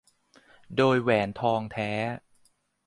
[0.75, 1.91] โดยแหวนทองแท้